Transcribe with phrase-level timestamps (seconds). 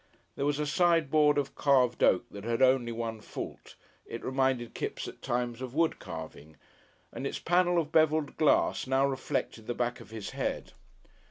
[0.35, 3.75] There was a sideboard of carved oak that had only one fault,
[4.07, 6.57] it reminded Kipps at times of wood carving,
[7.13, 10.73] and its panel of bevelled glass now reflected the back of his head.